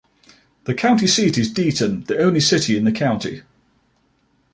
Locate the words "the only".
2.05-2.39